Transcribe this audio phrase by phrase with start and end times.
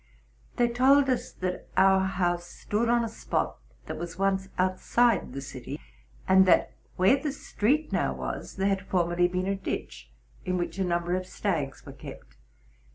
[0.55, 5.41] They told us that our house stood on a spot that was once outside the
[5.41, 5.79] city,
[6.27, 10.09] and that, where the street now was, there had formerly been a ditch,
[10.43, 12.37] in which a number of stags were kept.